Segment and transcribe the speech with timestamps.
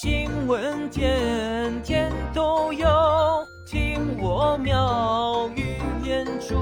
[0.00, 2.86] 新闻天天都有，
[3.66, 5.74] 听我妙语
[6.04, 6.54] 连珠。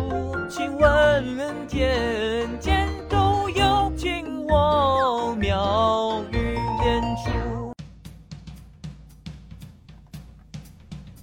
[0.49, 7.75] 新闻天天都有，听我妙语连珠。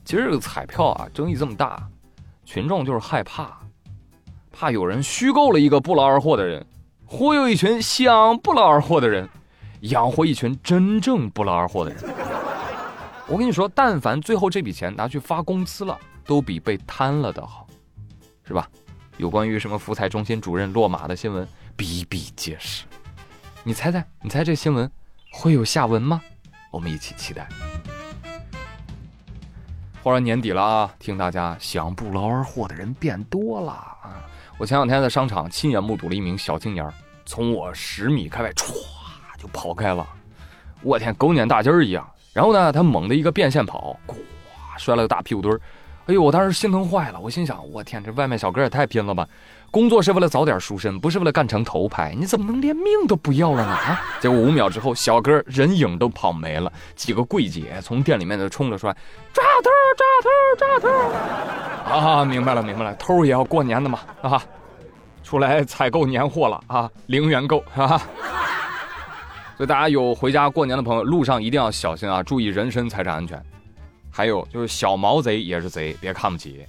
[0.05, 1.81] 其实这个彩票啊，争议这么大，
[2.45, 3.57] 群众就是害怕，
[4.51, 6.63] 怕有人虚构了一个不劳而获的人，
[7.07, 9.27] 忽悠一群想不劳而获的人。
[9.83, 12.01] 养活一群真正不劳而获的人，
[13.27, 17.67] 我跟你说，但凡最后这笔钱拿去发工资了，都比被贪了的好，
[18.47, 18.65] 是吧？
[19.17, 21.45] 有关于什么福彩中心主任落马的新闻
[21.75, 22.85] 比比皆是。
[23.61, 24.89] 你猜猜，你猜这新闻
[25.33, 26.21] 会有下文吗？
[26.71, 27.49] 我们一起期待。
[30.01, 34.23] 忽然年底了啊，听大家想不劳而获的人变多了啊！
[34.57, 36.89] 我前两天在商场亲眼目睹了一名小青年
[37.25, 39.02] 从我十米开外歘。
[39.43, 40.07] 就跑开了，
[40.81, 42.09] 我天，狗撵大鸡儿一样。
[42.31, 44.15] 然后呢，他猛的一个变线跑，呱，
[44.77, 45.59] 摔了个大屁股墩儿。
[46.05, 47.19] 哎呦，我当时心疼坏了。
[47.19, 49.27] 我心想，我天，这外卖小哥也太拼了吧！
[49.69, 52.15] 工作是为了早点赎身，不是为了干成头牌。
[52.17, 53.71] 你怎么能连命都不要了呢？
[53.71, 54.01] 啊！
[54.21, 56.71] 结果五秒之后，小哥人影都跑没了。
[56.95, 58.95] 几个柜姐从店里面就冲了出来
[59.33, 64.41] ：“抓偷，抓偷，抓偷！”啊，明白了，明白了，偷也要过年的嘛，啊！
[65.23, 68.01] 出来采购年货了啊，零元购，哈哈。
[69.55, 73.41] 所以大家有回家过年的朋友，路上一定要小心啊，注意人身财产安全。
[74.11, 76.65] 还有就是小毛贼也是贼，别看不起。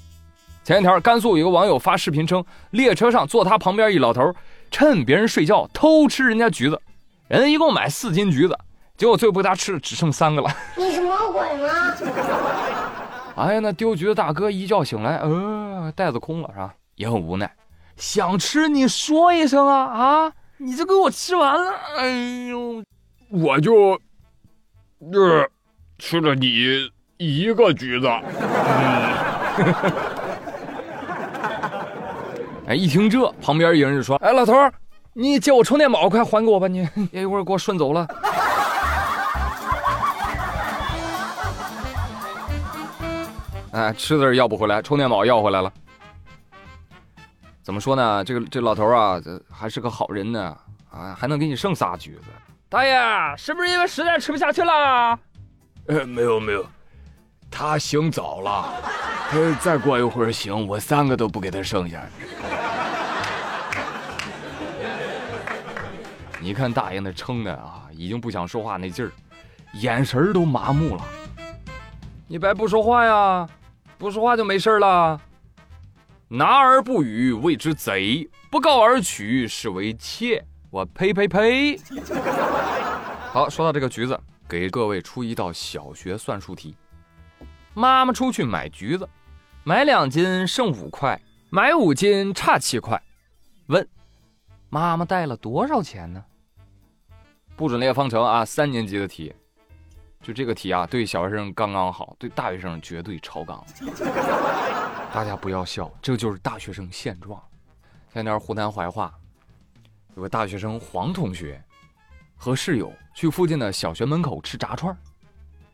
[0.62, 4.32] 前一天甘肃有个网友发视频称，列车上坐他旁边一老头，
[4.70, 6.80] 趁别人睡觉偷吃人家橘子，
[7.28, 8.58] 人家一共买四斤橘子，
[8.96, 10.50] 结果最后被他吃的只剩三个了。
[10.76, 11.94] 你什么鬼吗？
[13.36, 16.74] 哎呀，那丢橘子大哥一觉醒来，呃，袋子空了是吧？
[16.94, 17.52] 也很无奈，
[17.96, 20.32] 想吃你说一声啊啊！
[20.64, 22.08] 你就给我吃完了，哎
[22.48, 22.82] 呦，
[23.28, 24.00] 我就，
[25.12, 25.46] 呃，
[25.98, 28.08] 吃了你一个橘子。
[32.66, 34.72] 哎，一听这，旁边有人就说：“哎，老头儿，
[35.12, 36.66] 你借我充电宝，快还给我吧！
[36.66, 38.08] 你 一会儿给我顺走了。
[43.72, 45.70] ”哎，吃的要不回来，充电宝要回来了。
[47.64, 48.22] 怎么说呢？
[48.22, 50.54] 这个这老头啊，这还是个好人呢，
[50.90, 52.24] 啊，还能给你剩仨橘子。
[52.68, 52.94] 大爷，
[53.38, 55.18] 是不是因为实在吃不下去了？
[55.86, 56.66] 呃，没有没有，
[57.50, 58.66] 他醒早了，
[59.30, 62.02] 他再过一会儿醒，我三个都不给他剩下。
[66.38, 69.10] 你看大爷那撑的啊，已经不想说话那劲儿，
[69.80, 71.02] 眼神都麻木了。
[72.28, 73.48] 你别不说话呀，
[73.96, 75.18] 不说话就没事了。
[76.28, 80.44] 拿而不语谓之贼，不告而取是为窃。
[80.70, 81.78] 我呸呸呸！
[83.30, 84.18] 好，说到这个橘子，
[84.48, 86.74] 给各位出一道小学算术题：
[87.74, 89.08] 妈妈出去买橘子，
[89.62, 91.20] 买两斤剩五块，
[91.50, 93.00] 买五斤差七块。
[93.66, 93.86] 问
[94.68, 96.24] 妈妈带了多少钱呢？
[97.54, 98.44] 不准列方程啊！
[98.44, 99.32] 三年级的题，
[100.20, 103.64] 就这个题啊，对小学生刚刚好，对大学生绝对超纲。
[105.14, 107.40] 大家不要笑，这就是大学生现状。
[108.12, 109.14] 前点湖南怀化
[110.16, 111.62] 有个大学生黄同学，
[112.34, 114.92] 和室友去附近的小学门口吃炸串，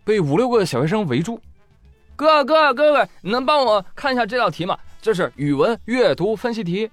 [0.05, 1.41] 被五六个小学生围住。
[2.15, 4.79] 哥哥哥哥，你能帮我看一下这道题吗？
[5.01, 6.91] 这是语文阅读分析题。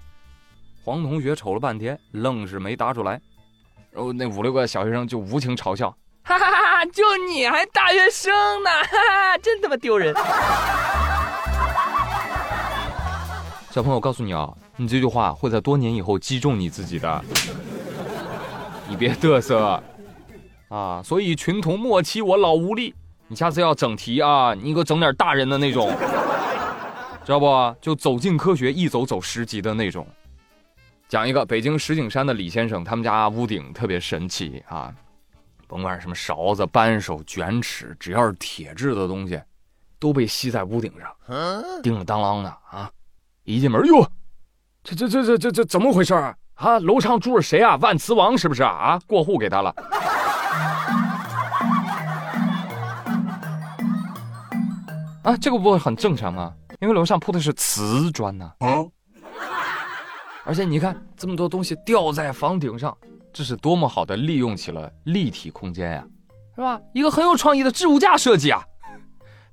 [0.86, 3.20] 黄同学瞅了半天，愣是没答出来。
[3.92, 5.90] 然后那五六个小学生就无情嘲笑
[6.24, 8.32] ：“哈哈哈哈，就你还大学生
[8.64, 10.16] 呢，哈哈，真他妈丢人！”
[13.78, 17.24] 小朋友，告诉你啊，你这句话会在多年以后击中你自己的，
[18.90, 19.80] 你别嘚瑟
[20.70, 21.00] 啊！
[21.04, 22.96] 所以群童莫欺我老无力，
[23.28, 25.96] 你下次要整题啊，你给我整点大人的那种，
[27.24, 27.76] 知道不？
[27.80, 30.08] 就走进科学，一走走十级的那种。
[31.08, 34.92] 讲一个北京石景山的李先生，他们家屋顶特别神奇啊，
[35.68, 39.40] 甭管什么勺子、扳手、卷尺，只要是铁质的东西，
[40.00, 42.90] 都被吸在屋顶上，叮了当啷的啊。
[43.48, 44.06] 一进门哟，
[44.84, 46.36] 这这这这这这怎么回事啊？
[46.56, 47.78] 啊，楼上住着谁啊？
[47.78, 48.70] 万磁王是不是啊？
[48.70, 49.74] 啊，过户给他了。
[55.24, 56.54] 啊，这个不很正常吗？
[56.82, 58.52] 因为楼上铺的是瓷砖呢。
[60.44, 62.96] 而且你看这么多东西吊在房顶上，
[63.32, 66.04] 这是多么好的利用起了立体空间呀，
[66.54, 66.78] 是吧？
[66.94, 68.62] 一个很有创意的置物架设计啊。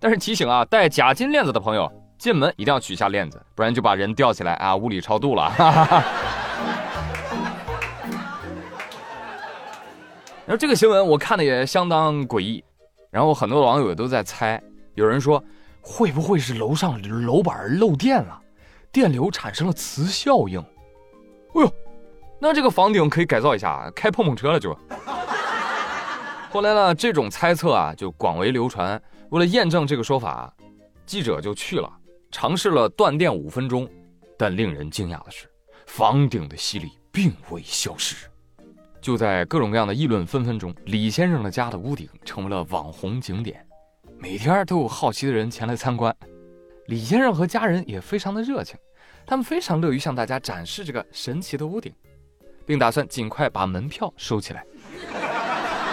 [0.00, 1.88] 但是提醒啊，戴假金链子的朋友。
[2.24, 4.74] 进门一定要取下链子，不然就把人吊起来啊！
[4.74, 5.52] 物理超度了。
[10.46, 12.64] 然后这个新闻我看的也相当诡异，
[13.10, 14.58] 然后很多网友都在猜，
[14.94, 15.44] 有人说
[15.82, 18.40] 会不会是楼上楼板漏电了，
[18.90, 20.58] 电流产生了磁效应？
[20.60, 21.70] 哎呦，
[22.40, 24.74] 那这个房顶可以改造一下，开碰碰车了就。
[26.50, 28.98] 后来呢，这种猜测啊就广为流传。
[29.28, 30.50] 为了验证这个说法，
[31.04, 31.92] 记者就去了，
[32.34, 33.88] 尝试了断电五分钟，
[34.36, 35.48] 但令人惊讶的是，
[35.86, 38.28] 房顶的吸力并未消失。
[39.00, 43.64] 就在各种各样的议论纷纷中，李先生的家的屋顶成为了网红景点，
[44.18, 46.12] 每天都有好奇的人前来参观。
[46.88, 48.76] 李先生和家人也非常的热情，
[49.24, 51.94] 他们非常乐于向大家展示这个神奇的屋顶，
[52.66, 54.66] 并打算尽快把门票收起来。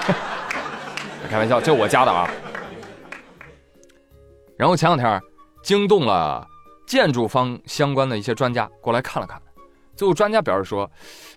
[1.29, 2.27] 开玩笑，这我家的啊。
[4.57, 5.21] 然后前两天
[5.63, 6.47] 惊动了
[6.85, 9.41] 建筑方相关的一些专家过来看了看，
[9.95, 10.89] 最后专家表示说，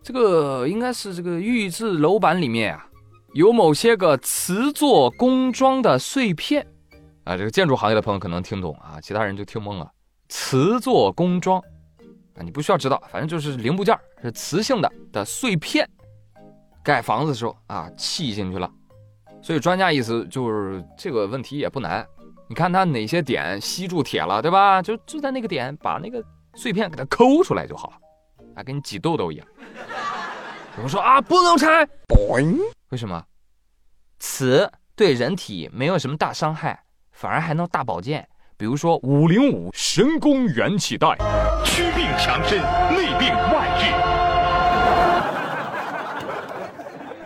[0.02, 2.86] 这个应该是这个预制楼板里面啊
[3.34, 6.66] 有某些个瓷做工装的碎片
[7.24, 7.36] 啊。
[7.36, 9.90] 这个建筑行业的朋友可能听懂啊，其他人就听懵了。
[10.28, 11.60] 瓷做工装
[12.36, 15.88] 啊，你不需要知道，反正就是零部件是磁性的的碎片，
[16.82, 18.68] 盖房子的时候啊砌进去了。
[19.42, 22.04] 所以专家意思就是这个问题也不难，
[22.46, 24.82] 你看它哪些点吸住铁了，对吧？
[24.82, 26.22] 就就在那个点把那个
[26.54, 27.96] 碎片给它抠出来就好了，
[28.56, 29.46] 啊，跟你挤痘痘一样。
[30.76, 31.88] 有人说啊，不能拆，
[32.90, 33.24] 为什么？
[34.18, 38.28] 瓷对人体没有什么大伤害，反而还能大保健。
[38.56, 41.16] 比如说五零五神功元气袋，
[41.64, 42.58] 祛病强身，
[42.94, 43.68] 内病外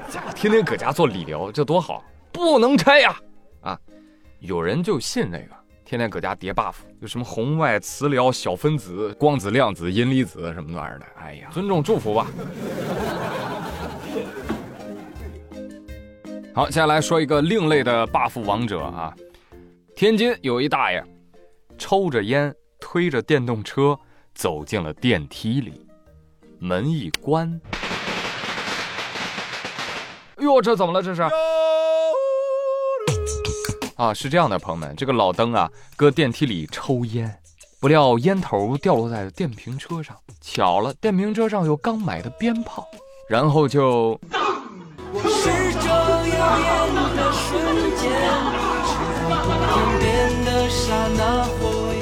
[0.07, 2.03] 治 家天天搁家做理疗，这多好！
[2.33, 3.15] 不能拆呀！
[3.61, 3.79] 啊，
[4.41, 11.07] 有人就信这个，天天搁家叠 buff，有什么红外磁疗、小分子、光子、量子、阴离子什么玩意儿的。
[11.21, 12.27] 哎呀，尊重祝福吧。
[16.55, 19.13] 好，接下来说一个另类的 buff 王者啊！
[19.97, 21.05] 天津有一大爷，
[21.77, 23.99] 抽着烟，推着电动车
[24.35, 25.85] 走进了电梯里，
[26.61, 27.61] 门一关。
[30.39, 31.03] 哟，这怎么了？
[31.03, 31.23] 这是？
[33.99, 37.37] 啊，是这样的，朋友们，这个老登啊，搁电梯里抽烟，
[37.81, 42.87] 不料烟头掉落在了电瓶车上，巧了，电瓶车上有刚买的鞭炮，
[43.29, 44.13] 然后就。
[45.25, 47.61] 是这样的瞬
[47.97, 48.09] 间，
[49.99, 51.93] 变的刹那火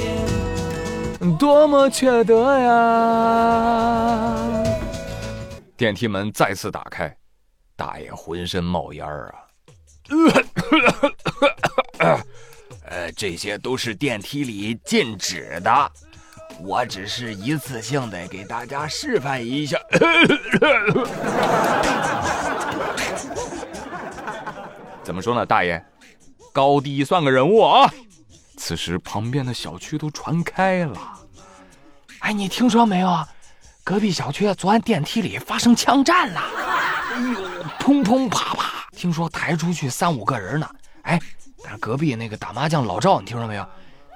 [1.19, 4.35] 焰，多么缺德呀！
[5.75, 7.11] 电梯门再次打开。
[7.75, 9.49] 大爷浑身冒烟儿啊！
[12.89, 15.91] 呃，这些都是电梯里禁止的，
[16.59, 19.77] 我只是一次性的给大家示范一下。
[25.03, 25.83] 怎么说呢，大爷？
[26.53, 27.93] 高低算个人物啊！
[28.57, 30.97] 此时旁边的小区都传开了。
[32.19, 33.25] 哎，你听说没有？
[33.83, 36.41] 隔壁小区昨晚电梯里发生枪战了。
[37.13, 37.39] 哎呦，
[37.79, 40.69] 砰砰啪啪，听说抬出去三五个人呢。
[41.03, 41.17] 哎，
[41.69, 43.67] 但是隔壁那个打麻将老赵，你听说没有？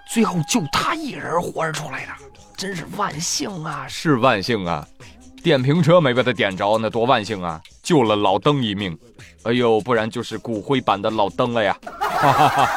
[0.10, 2.12] 最后就他一人活着出来的，
[2.56, 3.86] 真是万幸啊！
[3.90, 4.88] 是万幸啊！
[5.44, 7.62] 电瓶车没被他点着，那多万幸啊！
[7.84, 8.98] 救了老登一命。
[9.44, 11.78] 哎呦，不然就是骨灰版的老登了呀！
[12.00, 12.70] 哈哈哈。